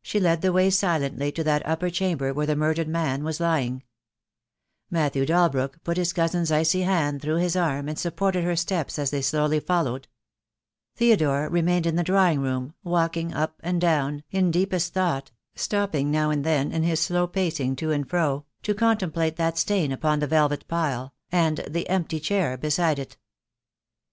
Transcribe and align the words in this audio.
She 0.00 0.20
led 0.20 0.42
the 0.42 0.52
way 0.52 0.70
silently 0.70 1.32
to 1.32 1.42
that 1.42 1.66
upper 1.66 1.90
chamber 1.90 2.32
where 2.32 2.46
the 2.46 2.54
murdered 2.54 2.86
man 2.86 3.24
was 3.24 3.40
lying. 3.40 3.82
Matthew 4.90 5.26
Dalbrook 5.26 5.82
put 5.82 5.94
THE 5.94 5.94
DAY 5.94 5.94
WILL 5.94 5.94
COME. 5.94 5.94
()$ 5.94 5.96
his 5.96 6.12
cousin's 6.12 6.52
icy 6.52 6.82
hand 6.82 7.20
through 7.20 7.38
his 7.38 7.56
arm 7.56 7.88
and 7.88 7.98
supported 7.98 8.44
her 8.44 8.54
steps 8.54 8.96
as 8.96 9.10
they 9.10 9.20
slowly 9.22 9.58
followed. 9.58 10.06
Theodore 10.94 11.48
remained 11.48 11.84
in 11.84 11.96
the 11.96 12.04
drawing 12.04 12.38
room, 12.38 12.74
walking 12.84 13.34
up 13.34 13.56
and 13.64 13.80
down, 13.80 14.22
in 14.30 14.52
deepest 14.52 14.94
thought, 14.94 15.32
stopping 15.56 16.12
now 16.12 16.30
and 16.30 16.44
then 16.44 16.70
in 16.70 16.84
his 16.84 17.00
slow 17.00 17.26
pacing 17.26 17.74
to 17.74 17.90
and 17.90 18.08
fro 18.08 18.44
to 18.62 18.72
contemplate 18.72 19.34
that 19.34 19.58
stain 19.58 19.90
upon 19.90 20.20
the 20.20 20.28
velvet 20.28 20.68
pile, 20.68 21.12
and 21.32 21.64
the 21.68 21.88
empty 21.88 22.20
chair 22.20 22.56
beside 22.56 23.00
it. 23.00 23.16